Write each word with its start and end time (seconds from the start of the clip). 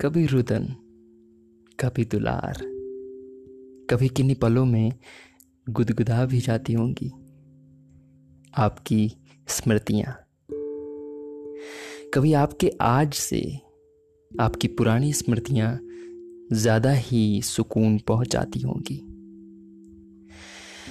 कभी 0.00 0.26
रुदन, 0.26 0.64
कभी 1.80 2.04
दुलार, 2.04 2.58
कभी 3.90 4.08
किन्हीं 4.08 4.36
पलों 4.36 4.64
में 4.64 4.92
गुदगुदा 5.70 6.26
भी 6.26 6.40
जाती 6.40 6.72
होंगी 6.72 7.08
आपकी 8.54 9.16
स्मृतियाँ। 9.48 10.12
कभी 12.14 12.32
आपके 12.32 12.72
आज 12.80 13.14
से 13.14 13.60
आपकी 14.40 14.68
पुरानी 14.68 15.12
स्मृतियाँ 15.12 15.80
ज़्यादा 16.52 16.92
ही 16.92 17.42
सुकून 17.42 17.98
पहुंचाती 17.98 18.60
होंगी। 18.60 19.00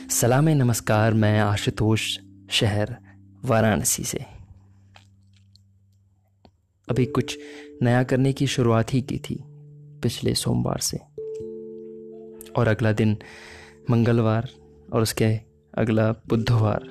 सलाम 0.10 0.50
नमस्कार, 0.50 1.14
मैं 1.14 1.40
आशुतोष 1.40 2.20
शहर 2.50 2.98
वाराणसी 3.46 4.04
से। 4.04 4.26
अभी 6.90 7.06
कुछ 7.06 7.40
नया 7.84 8.04
करने 8.04 8.34
की 8.34 8.48
शुरुआत 8.48 8.94
ही 8.94 9.02
की 9.02 9.18
थी 9.18 9.44
पिछले 10.02 10.36
सोमवार 10.36 10.78
से। 10.78 10.98
और 12.52 12.68
अगला 12.68 12.92
दिन 12.92 13.18
मंगलवार 13.92 14.50
और 14.94 15.02
उसके 15.02 15.40
अगला 15.74 16.12
बुधवार। 16.12 16.84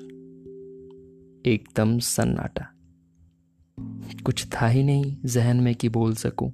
एकदम 1.47 1.99
सन्नाटा। 1.99 2.67
कुछ 4.25 4.47
था 4.47 4.69
ही 4.69 4.83
नहीं 4.83 5.17
जहन 5.25 5.57
में 5.57 5.75
कि 5.75 5.89
बोल 5.89 6.15
सकूँ। 6.15 6.53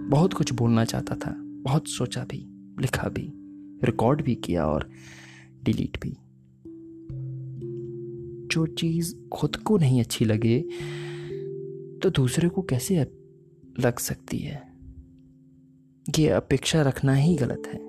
बहुत 0.00 0.32
कुछ 0.32 0.52
बोलना 0.52 0.84
चाहता 0.84 1.14
था, 1.14 1.34
बहुत 1.38 1.88
सोचा 1.88 2.24
भी, 2.24 2.46
लिखा 2.80 3.08
भी 3.08 3.32
रिकॉर्ड 3.84 4.22
भी 4.22 4.34
किया 4.34 4.66
और 4.66 4.90
डिलीट 5.64 6.00
भी। 6.00 6.16
जो 8.46 8.66
चीज़ 8.66 9.16
खुद 9.32 9.56
को 9.56 9.78
नहीं 9.78 10.00
अच्छी 10.00 10.24
लगे 10.24 10.64
तो 12.02 12.10
दूसरे 12.10 12.48
को 12.48 12.62
कैसे 12.62 13.00
लग 13.80 13.98
सकती 13.98 14.38
है? 14.38 14.72
ये 16.18 16.28
अपेक्षा 16.28 16.82
रखना 16.82 17.14
ही 17.14 17.36
गलत 17.36 17.62
है। 17.66 17.80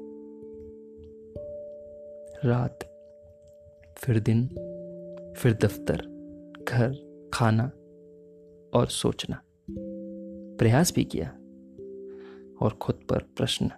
रात, 2.49 2.79
फिर 3.97 4.19
दिन, 4.19 4.47
फिर 5.37 5.53
दफ्तर, 5.53 5.95
घर, 6.69 6.93
खाना 7.33 7.65
और 8.79 8.87
सोचना। 8.87 9.41
प्रयास 10.57 10.93
भी 10.95 11.03
किया 11.03 11.29
और 12.61 12.77
खुद 12.81 12.95
पर 13.09 13.17
प्रश्न। 13.17 13.69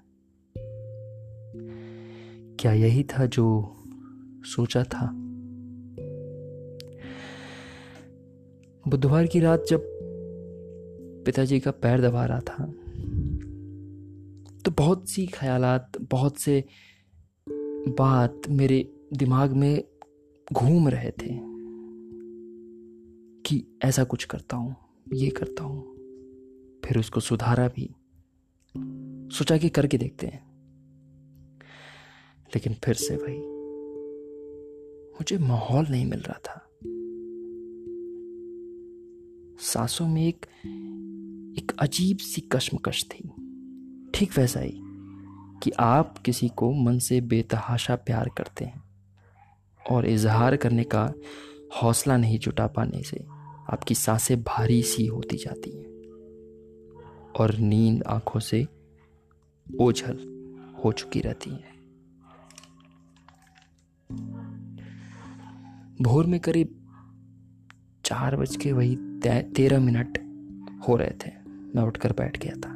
क्या 2.59 2.73
यही 2.73 3.03
था 3.03 3.25
जो 3.25 3.75
सोचा 4.43 4.83
था? 4.83 5.11
बुधवार 8.87 9.27
की 9.27 9.39
रात 9.39 9.65
जब 9.69 9.90
पिताजी 11.25 11.59
का 11.59 11.71
पैर 11.71 12.01
दबा 12.01 12.25
रहा 12.25 12.39
था। 12.39 12.65
तो 14.65 14.71
बहुत 14.71 15.09
सी 15.09 15.27
ख्यालात, 15.27 15.91
बहुत 16.01 16.37
से 16.37 16.63
बात 17.87 18.41
मेरे 18.49 18.93
दिमाग 19.13 19.51
में 19.51 19.83
घूम 20.53 20.87
रहे 20.87 21.11
थे 21.11 21.51
कि 23.41 23.77
ऐसा 23.83 24.03
कुछ 24.03 24.25
करता 24.25 24.57
हूँ, 24.57 24.75
ये 25.13 25.29
करता 25.29 25.63
हूँ, 25.63 25.95
फिर 26.85 26.99
उसको 26.99 27.19
सुधारा 27.19 27.67
भी। 27.67 27.95
सोचा 29.35 29.57
कि 29.57 29.69
करके 29.69 29.97
देखते 29.97 30.27
हैं। 30.27 30.51
लेकिन 32.55 32.73
फिर 32.73 32.93
से 32.93 33.15
वही 33.15 33.61
मुझे 35.09 35.37
माहौल 35.37 35.85
नहीं 35.89 36.05
मिल 36.05 36.19
रहा 36.19 36.39
था। 36.39 36.67
सांसों 39.59 40.07
में 40.07 40.27
एक 40.27 40.45
एक 41.57 41.71
अजीब 41.79 42.17
सी 42.17 42.41
कश्मकश 42.41 43.03
थी। 43.03 43.23
ठीक 44.13 44.37
वैसा 44.37 44.59
ही 44.59 44.73
कि 45.63 45.71
आप 45.79 46.17
किसी 46.17 46.49
को 46.49 46.73
मन 46.73 46.99
से 46.99 47.21
बेतहाशा 47.21 47.95
प्यार 47.95 48.29
करते 48.37 48.65
हैं 48.65 48.83
और 49.91 50.05
इजहार 50.05 50.55
करने 50.55 50.83
का 50.83 51.13
हौसला 51.83 52.17
नहीं 52.17 52.39
जुटा 52.39 52.67
पाने 52.67 53.03
से 53.03 53.25
आपकी 53.69 53.95
साँसें 53.95 54.43
भारी 54.43 54.83
सी 54.83 55.05
होती 55.05 55.37
जाती 55.37 55.77
हैं 55.77 55.85
और 57.39 57.55
नींद 57.57 58.03
आँखों 58.03 58.39
से 58.39 58.67
ओझल 59.81 60.17
हो 60.85 60.91
चुकी 60.91 61.19
रहती 61.19 61.49
है। 61.49 61.71
भोर 66.01 66.25
में 66.25 66.39
करीब 66.39 66.77
चार 68.05 68.35
बज 68.35 68.55
के 68.55 68.71
वही 68.71 68.95
तेरह 69.55 69.79
मिनट 69.79 70.17
हो 70.87 70.95
रहे 70.95 71.11
थे। 71.25 71.40
मैं 71.75 71.83
उठकर 71.83 72.11
बैठ 72.11 72.37
गया 72.37 72.55
था। 72.55 72.71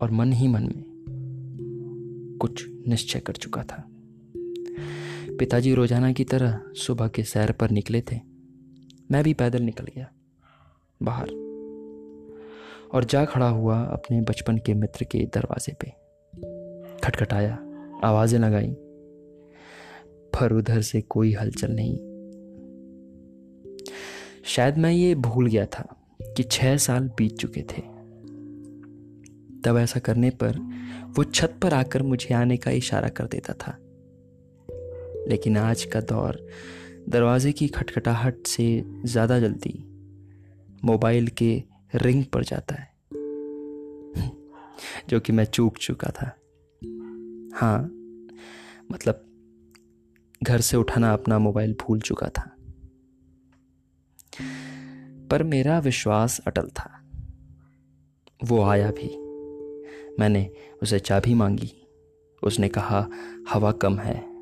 और 0.00 0.10
मन 0.10 0.32
ही 0.32 0.48
मन 0.48 0.62
में 0.62 0.84
कुछ 2.40 2.66
निश्चय 2.88 3.20
कर 3.20 3.32
चुका 3.32 3.62
था। 3.62 3.84
पिताजी 5.38 5.74
रोज़ाना 5.74 6.12
की 6.12 6.24
तरह 6.24 6.60
सुबह 6.74 7.08
के 7.08 7.22
सैर 7.22 7.52
पर 7.52 7.70
निकले 7.70 8.00
थे। 8.00 8.20
मैं 9.10 9.24
भी 9.24 9.34
पैदल 9.34 9.62
निकल 9.62 9.84
गया, 9.84 10.12
बाहर। 11.02 11.28
और 12.94 13.04
जा 13.04 13.24
खड़ा 13.24 13.48
हुआ 13.48 13.82
अपने 13.82 14.20
बचपन 14.20 14.58
के 14.58 14.74
मित्र 14.74 15.04
के 15.04 15.18
दरवाजे 15.18 15.72
पे। 15.72 15.90
खटखटाया, 17.04 17.58
आवाज़ें 18.04 18.38
लगाई, 18.38 18.76
पर 20.34 20.52
उधर 20.52 20.80
से 20.80 21.00
कोई 21.00 21.32
हलचल 21.32 21.68
नहीं। 21.70 21.98
शायद 24.44 24.78
मैं 24.78 24.92
ये 24.92 25.14
भूल 25.14 25.46
गया 25.46 25.66
था 25.66 25.95
कि 26.20 26.42
छह 26.42 26.76
साल 26.76 27.08
बीत 27.18 27.36
चुके 27.38 27.62
थे। 27.62 27.82
तब 29.62 29.76
ऐसा 29.78 30.00
करने 30.00 30.30
पर 30.42 30.58
वो 31.16 31.24
छत 31.24 31.58
पर 31.62 31.74
आकर 31.74 32.02
मुझे 32.02 32.34
आने 32.34 32.56
का 32.56 32.70
इशारा 32.70 33.08
कर 33.08 33.26
देता 33.26 33.52
था। 33.52 33.76
लेकिन 35.28 35.56
आज 35.56 35.84
का 35.84 36.00
दौर 36.00 36.46
दरवाजे 37.08 37.52
की 37.52 37.68
खटखटाहट 37.68 38.46
से 38.46 38.84
ज़्यादा 39.04 39.38
जल्दी 39.40 39.74
मोबाइल 40.84 41.28
के 41.28 41.62
रिंग 41.94 42.24
पर 42.24 42.44
जाता 42.44 42.74
है, 42.74 42.88
जो 45.08 45.20
कि 45.20 45.32
मैं 45.32 45.44
चूक 45.44 45.78
चुका 45.78 46.10
था। 46.10 46.26
हाँ 47.56 47.78
मतलब 48.92 49.22
घर 50.42 50.60
से 50.60 50.76
उठाना 50.76 51.12
अपना 51.12 51.38
मोबाइल 51.38 51.74
भूल 51.80 52.00
चुका 52.00 52.28
था। 52.28 52.55
पर 55.30 55.42
मेरा 55.42 55.78
विश्वास 55.78 56.40
अटल 56.46 56.68
था। 56.68 57.02
वो 58.44 58.62
आया 58.62 58.90
भी। 58.90 59.18
मैंने 60.20 60.50
उसे 60.82 60.98
चाबी 60.98 61.34
मांगी। 61.34 61.88
उसने 62.42 62.68
कहा, 62.68 63.08
हवा 63.50 63.72
कम 63.72 63.98
है। 63.98 64.34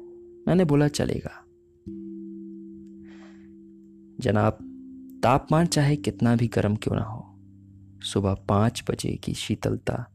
मैंने 0.48 0.64
बोला, 0.64 0.88
चलेगा। 0.88 1.44
जनाब, 4.20 4.58
तापमान 5.22 5.66
चाहे 5.66 5.96
कितना 5.96 6.36
भी 6.36 6.48
गर्म 6.48 6.76
क्यों 6.76 6.96
ना 6.96 7.02
हो, 7.02 7.34
सुबह 8.02 8.34
पाँच 8.34 8.84
बजे 8.90 9.16
की 9.16 9.34
शीतलता 9.34 10.10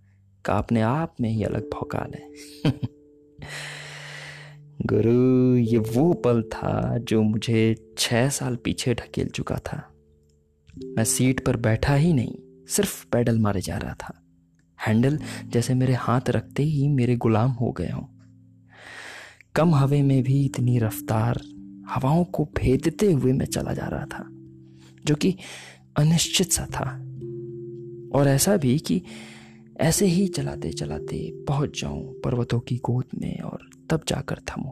का 0.45 0.57
अपने 0.57 0.81
आप 0.81 1.15
में 1.21 1.29
ही 1.29 1.43
अलग 1.43 1.69
भौकाल 1.73 2.11
है। 2.15 2.31
गुरु, 4.81 5.55
ये 5.55 5.77
वो 5.77 6.13
पल 6.13 6.43
था 6.43 6.97
जो 6.97 7.21
मुझे 7.21 7.93
छह 7.97 8.29
साल 8.29 8.55
पीछे 8.55 8.93
ढकेल 8.93 9.27
चुका 9.27 9.55
था। 9.55 9.98
मैं 10.85 11.03
सीट 11.03 11.45
पर 11.45 11.57
बैठा 11.57 11.95
ही 11.95 12.13
नहीं, 12.13 12.35
सिर्फ़ 12.67 13.05
पैडल 13.11 13.39
मारे 13.39 13.61
जा 13.61 13.77
रहा 13.77 13.93
था। 13.93 14.21
हैंडल 14.87 15.19
जैसे 15.45 15.73
मेरे 15.73 15.93
हाथ 15.93 16.21
रखते 16.29 16.63
ही 16.63 16.87
मेरे 16.87 17.15
गुलाम 17.15 17.51
हो 17.51 17.71
गए 17.71 17.89
हों। 17.89 18.03
कम 19.55 19.75
हवे 19.75 20.01
में 20.01 20.23
भी 20.23 20.45
इतनी 20.45 20.79
रफ्तार 20.79 21.41
हवाओं 21.89 22.23
को 22.23 22.45
भेदते 22.45 23.11
हुए 23.11 23.33
मैं 23.33 23.45
चला 23.45 23.73
जा 23.73 23.85
रहा 23.85 24.05
था, 24.05 24.27
जो 25.05 25.15
कि 25.15 25.37
अनिश्चित 25.97 26.51
सा 26.51 26.65
था। 26.65 27.05
और 28.19 28.27
ऐसा 28.27 28.57
भी 28.57 28.79
कि 28.79 29.01
ऐसे 29.79 30.05
ही 30.05 30.27
चलाते 30.27 30.71
चलाते 30.71 31.45
पहुँच 31.47 31.81
जाऊँ 31.81 32.19
पर्वतों 32.19 32.59
की 32.59 32.77
गोद 32.77 33.05
में 33.21 33.39
और 33.39 33.69
तब 33.89 34.01
जाकर 34.07 34.35
थमूं। 34.35 34.71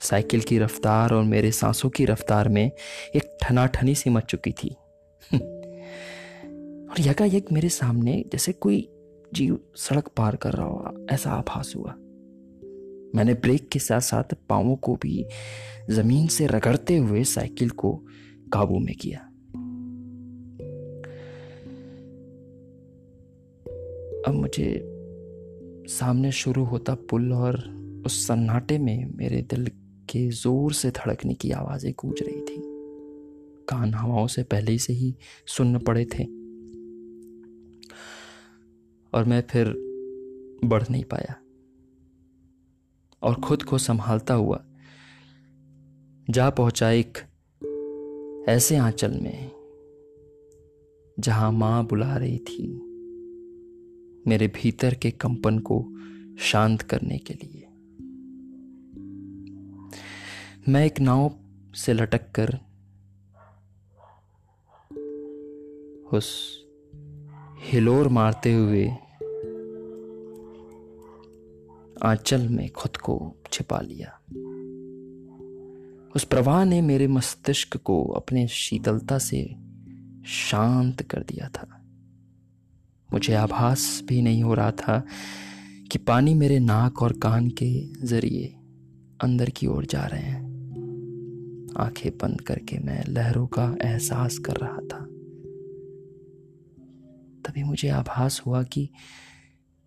साइकिल 0.00 0.40
की 0.40 0.58
रफ्तार 0.58 1.14
और 1.14 1.24
मेरे 1.24 1.52
सांसों 1.52 1.90
की 1.90 2.04
रफ्तार 2.04 2.48
में 2.48 2.70
एक 3.16 3.38
ठनाठनी 3.42 3.94
सी 3.94 4.10
मच 4.10 4.24
चुकी 4.24 4.52
थी। 4.52 4.68
और 6.88 7.00
यकायक 7.00 7.52
मेरे 7.52 7.68
सामने 7.68 8.24
जैसे 8.32 8.52
कोई 8.52 8.88
जीव 9.34 9.58
सड़क 9.76 10.08
पार 10.08 10.36
कर 10.36 10.52
रहा 10.52 10.66
हो, 10.66 11.06
ऐसा 11.10 11.30
आभास 11.30 11.72
हुआ। 11.76 11.94
मैंने 13.14 13.34
ब्रेक 13.34 13.68
के 13.68 13.78
साथ 13.78 14.00
साथ 14.00 14.34
पाओं 14.48 14.76
को 14.76 14.96
भी 14.96 15.26
ज़मीन 15.90 16.26
से 16.26 16.46
रगड़ते 16.46 16.96
हुए 16.96 17.24
साइकिल 17.24 17.70
को 17.70 18.04
काबू 18.52 18.78
में 18.78 18.94
किया। 18.94 19.18
अब 24.28 24.34
मुझे 24.34 24.90
सामने 25.88 26.32
शुरू 26.32 26.64
होता 26.64 26.94
पुल 26.94 27.32
और 27.32 27.56
उस 28.06 28.26
सन्नाटे 28.26 28.78
में 28.78 29.12
मेरे 29.16 29.42
दिल 29.42 29.70
के 30.14 30.28
ज़ोर 30.30 30.72
से 30.72 30.90
धड़कने 30.90 31.34
की 31.34 31.50
आवाज़ें 31.50 31.92
गूंज 31.92 32.22
रही 32.22 32.40
थी। 32.40 32.62
कान 33.68 33.94
हवाओं 33.94 34.26
से 34.26 34.42
पहले 34.42 34.78
से 34.78 34.92
ही 34.92 35.14
सुन्न 35.46 35.78
पड़े 35.78 36.04
थे। 36.04 36.24
और 39.12 39.24
मैं 39.24 39.42
फिर 39.50 39.72
बढ़ 40.64 40.82
नहीं 40.90 41.04
पाया। 41.04 41.34
और 43.22 43.34
खुद 43.34 43.62
को 43.62 43.78
संभालता 43.78 44.34
हुआ, 44.34 44.64
जा 46.30 46.50
पहुँचा 46.50 46.90
एक 46.90 47.18
ऐसे 48.48 48.76
आंचल 48.76 49.18
में, 49.20 49.50
जहाँ 51.20 51.52
माँ 51.52 51.84
बुला 51.86 52.16
रही 52.16 52.38
थी 52.38 52.66
मेरे 54.26 54.48
भीतर 54.48 54.94
के 54.94 55.10
कंपन 55.10 55.58
को 55.58 55.84
शांत 56.40 56.82
करने 56.82 57.18
के 57.18 57.34
लिए। 57.34 57.68
मैं 60.68 60.86
एक 60.86 61.00
नाव 61.00 61.34
से 61.74 61.92
लटक 61.92 62.30
कर 62.40 62.58
उस 66.16 66.58
हिलोर 67.62 68.08
मारते 68.08 68.54
हुए 68.54 68.88
आंचल 72.02 72.48
में 72.48 72.70
खुद 72.70 72.96
को 72.96 73.34
छिपा 73.52 73.80
लिया। 73.80 74.20
उस 76.16 76.24
प्रवाह 76.24 76.64
ने 76.64 76.82
मेरे 76.82 77.06
मस्तिष्क 77.06 77.76
को 77.76 78.04
अपने 78.04 78.48
शीतलता 78.48 79.18
से 79.18 79.56
शांत 80.26 81.02
कर 81.02 81.22
दिया 81.22 81.48
था। 81.48 81.84
मुझे 83.12 83.34
आभास 83.34 84.02
भी 84.04 84.22
नहीं 84.22 84.42
हो 84.42 84.54
रहा 84.54 84.70
था 84.70 85.06
कि 85.92 85.98
पानी 85.98 86.34
मेरे 86.34 86.58
नाक 86.58 87.02
और 87.02 87.12
कान 87.12 87.48
के 87.48 87.92
ज़रिए 88.06 88.56
अंदर 89.20 89.50
की 89.50 89.66
ओर 89.66 89.86
जा 89.86 90.06
रहे 90.06 90.22
हैं। 90.22 90.43
आँखें 91.76 92.18
बंद 92.18 92.40
करके 92.40 92.78
मैं 92.78 93.04
लहरों 93.08 93.46
का 93.46 93.76
एहसास 93.82 94.38
कर 94.38 94.56
रहा 94.56 94.78
था। 94.78 95.06
तभी 97.42 97.62
मुझे 97.62 97.88
आभास 97.88 98.42
हुआ 98.46 98.62
कि 98.62 98.88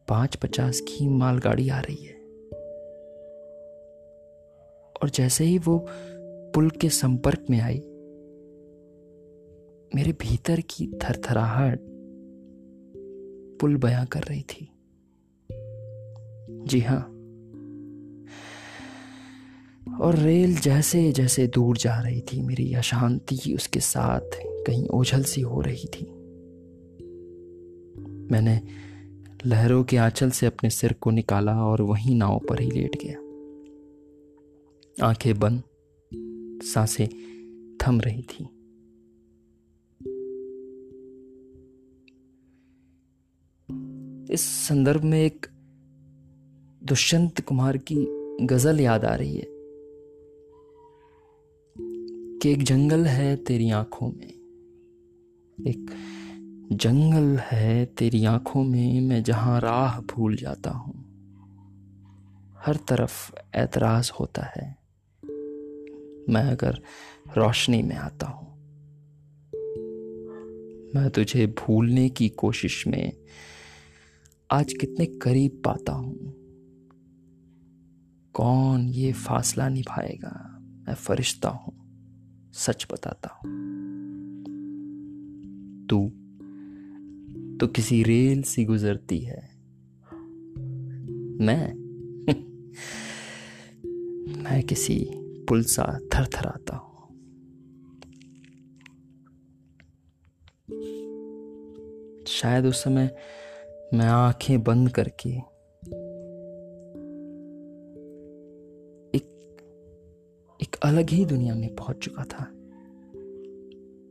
पाँच 0.08 0.36
पचास 0.36 0.80
की 0.80 1.08
मालगाड़ी 1.08 1.70
आ 1.70 1.80
रही 1.80 2.06
है। 2.06 2.14
और 5.04 5.10
जैसे 5.10 5.44
ही 5.44 5.58
वो 5.58 5.86
पुल 6.54 6.70
के 6.70 6.90
संपर्क 6.90 7.46
में 7.50 7.62
आई, 7.62 7.80
मेरे 9.96 10.12
भीतर 10.12 10.60
की 10.60 10.88
थरथराहट 10.88 11.80
पुल 13.62 13.78
बयां 13.78 14.06
कर 14.06 14.20
रही 14.20 14.42
थी। 14.42 14.70
जी 16.68 16.80
हाँ 16.80 17.17
और 20.02 20.16
रेल 20.16 20.58
जैसे 20.58 21.12
जैसे 21.12 21.48
दूर 21.48 21.78
जा 21.78 22.02
रही 22.02 22.22
थी, 22.22 22.42
मेरी 22.42 22.74
अशांति 22.74 23.54
उसके 23.56 23.80
साथ 23.80 24.30
कहीं 24.36 24.88
ओझल 24.88 25.24
सी 25.24 25.42
हो 25.42 25.62
रही 25.62 25.86
थी। 25.86 26.06
मैंने 28.32 28.62
लहरों 29.46 29.84
के 29.84 29.98
आंचल 29.98 30.30
से 30.30 30.46
अपने 30.46 30.70
सिर 30.70 30.94
को 30.94 31.12
निकाला 31.12 31.66
और 31.66 31.82
वहीं 31.82 32.16
नाव 32.16 32.40
पर 32.50 32.62
ही 32.62 32.72
लेट 32.72 32.96
गया। 33.04 33.28
आँखें 35.08 35.40
बंद, 35.40 35.64
साँसें 36.64 37.08
थम 37.78 38.02
रही 38.02 38.22
थी। 38.22 38.44
इस 44.34 44.42
संदर्भ 44.42 45.04
में 45.04 45.26
एक 45.26 45.46
दुष्यंत 46.84 47.42
कुमार 47.42 47.78
की 47.78 48.08
गज़ल 48.46 48.80
याद 48.82 49.06
आ 49.06 49.16
रही 49.16 49.38
है। 49.38 49.57
कि 52.42 52.52
एक 52.52 52.64
जंगल 52.64 53.06
है 53.06 53.36
तेरी 53.36 53.72
आँखों 53.72 54.08
में। 54.08 54.34
एक 55.68 55.92
जंगल 56.72 57.38
है 57.38 57.86
तेरी 57.86 58.26
आँखों 58.26 58.64
में, 58.64 59.02
मैं 59.02 59.24
जहाँ 59.24 59.62
राह 59.62 60.02
भूल 60.02 60.36
जाता 60.36 60.70
हूँ। 60.70 61.04
हर 62.66 62.76
तरफ़ 62.76 63.32
ऐतराज 63.56 64.12
होता 64.20 64.42
है। 64.44 64.78
मैं 66.30 66.44
अगर 66.52 66.82
रोशनी 67.38 67.82
में 67.82 67.96
आता 67.96 68.28
हूँ, 68.28 68.48
मैं 70.96 71.10
तुझे 71.10 71.48
भूलने 71.48 72.10
की 72.10 72.30
कोशिश 72.30 72.88
में 72.88 73.14
आज 74.52 74.74
कितने 74.74 75.06
करीब 75.06 75.62
पाता 75.66 75.94
हूँ। 75.94 76.34
कौन 78.34 78.82
ये 78.82 79.14
फासला 79.14 79.70
निभाएगा? 79.70 80.54
मैं 80.88 80.96
फरिश्ता 80.96 81.50
हूँ। 81.50 81.77
सच 82.54 82.88
बताता 82.92 83.30
हूँ। 83.30 83.68
तू 85.90 86.12
तो 87.58 87.68
किसी 87.68 88.04
रेल 88.04 88.42
सी 88.42 88.66
गुजरती 88.66 89.20
है। 89.20 89.50
मैं 91.46 91.88
मैं 94.44 94.64
किसी 94.64 95.14
पुल 95.18 95.64
सा 95.64 96.00
थर 96.14 96.20
थरथराता 96.20 96.76
हूँ। 96.76 96.88
शायद 102.28 102.66
उस 102.66 102.84
समय 102.84 103.16
मैं 103.94 104.06
आँखें 104.06 104.64
बंद 104.64 104.90
करके 104.90 105.57
अलग 110.88 111.10
ही 111.10 111.26
दुनिया 111.26 111.56
में 111.56 111.76
पहुँच 111.76 111.98
चुका 111.98 112.24
था। 112.24 112.44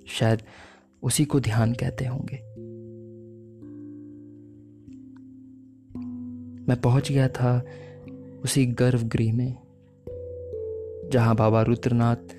शायद 0.07 0.43
उसी 1.03 1.25
को 1.25 1.41
ध्यान 1.41 1.73
कहते 1.73 2.07
होंगे। 2.07 2.37
मैं 6.69 6.81
पहुँच 6.81 7.13
गया 7.13 7.29
था 7.29 7.65
उसी 8.45 8.67
गर्भगृह 8.67 9.35
में, 9.35 9.55
जहाँ 11.13 11.37
बाबा 11.37 11.63
रुद्रनाथ 11.63 12.35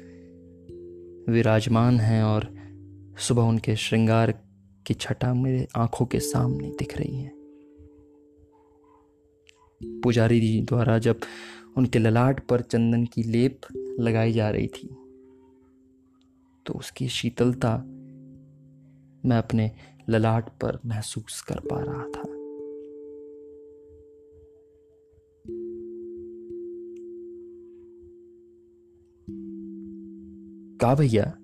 विराजमान 1.29 1.99
हैं 1.99 2.23
और 2.23 2.55
सुबह 3.19 3.41
उनके 3.41 3.75
श्रृंगार 3.75 4.31
की 4.87 4.93
छटा 4.93 5.33
मेरे 5.33 5.67
आँखों 5.75 6.05
के 6.05 6.19
सामने 6.19 6.69
दिख 6.69 6.97
रही 6.97 7.21
है। 7.21 7.31
पुजारी 9.83 10.39
जी 10.39 10.61
द्वारा 10.61 10.97
जब 10.97 11.19
उनके 11.77 11.99
ललाट 11.99 12.47
पर 12.47 12.61
चंदन 12.61 13.05
की 13.05 13.23
लेप 13.23 13.61
लगाई 13.99 14.31
जा 14.31 14.49
रही 14.49 14.67
थी। 14.67 14.87
तो 16.65 16.73
उसकी 16.73 17.07
शीतलता 17.07 17.77
मैं 19.25 19.37
अपने 19.37 19.71
ललाट 20.09 20.49
पर 20.49 20.79
महसूस 20.85 21.41
कर 21.41 21.59
पा 21.59 21.79
रहा 21.79 22.03
था। 22.03 22.23
का 30.81 30.95
भैया 30.95 31.37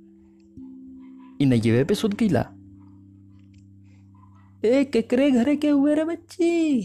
इन 1.41 1.53
ये 1.53 1.83
पे 1.83 1.95
सुध 1.95 2.13
गईला 2.13 2.41
ए 4.65 4.83
केकरे 4.83 5.31
घरे 5.31 5.55
के 5.55 5.69
हुए 5.69 5.95
रे 5.95 6.03
बच्ची। 6.03 6.81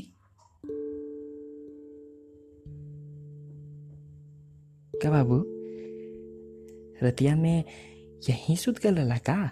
क्या 5.00 5.10
बाबू? 5.10 5.57
रतिया 7.02 7.37
में 7.37 7.64
यही 8.31 8.57
सुध 8.57 8.78
कर 8.78 8.93
लला 8.93 9.17
का 9.17 9.50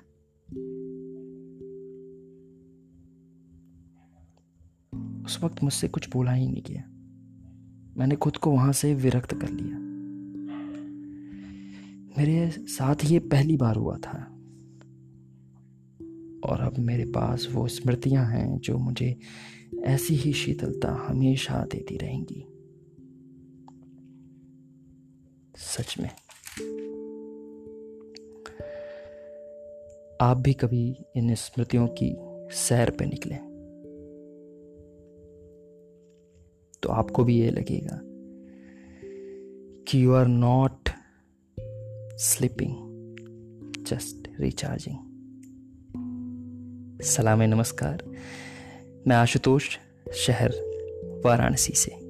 उस 5.24 5.44
वक्त 5.44 5.62
मुझसे 5.62 5.88
कुछ 5.88 6.10
बोला 6.10 6.32
ही 6.32 6.48
नहीं 6.48 6.62
गया। 6.62 6.82
मैंने 7.96 8.16
खुद 8.16 8.36
को 8.36 8.50
वहाँ 8.50 8.72
से 8.72 8.94
विरक्त 8.94 9.34
कर 9.34 9.50
लिया। 9.50 9.78
मेरे 12.18 12.50
साथ 12.50 12.96
ये 13.04 13.18
पहली 13.18 13.56
बार 13.56 13.76
हुआ 13.76 13.98
था। 13.98 14.32
और 16.44 16.60
अब 16.60 16.78
मेरे 16.78 17.04
पास 17.04 17.48
वो 17.52 17.68
स्मृतियाँ 17.68 18.26
हैं 18.26 18.58
जो 18.58 18.78
मुझे 18.78 19.16
ऐसी 19.84 20.14
ही 20.14 20.32
शीतलता 20.32 21.06
हमेशा 21.08 21.64
देती 21.64 21.96
रहेंगी। 21.96 22.46
सच 25.56 25.96
में। 26.00 26.10
आप 30.20 30.36
भी 30.36 30.52
कभी 30.52 30.96
इन 31.16 31.34
स्मृतियों 31.34 31.88
की 31.88 32.16
सैर 32.56 32.90
पे 32.90 33.04
निकले। 33.04 33.34
तो 36.82 36.88
आपको 36.88 37.24
भी 37.24 37.40
ये 37.40 37.50
लगेगा 37.50 38.00
कि 39.84 40.04
you 40.04 40.14
are 40.14 40.26
not 40.26 40.88
sleeping 42.18 42.74
just 43.84 44.40
recharging 44.40 44.96
सलाम 47.02 47.42
नमस्कार, 47.42 48.04
मैं 49.06 49.16
आशुतोष, 49.16 49.78
शहर 50.14 50.50
वाराणसी 51.24 51.72
से। 51.72 52.05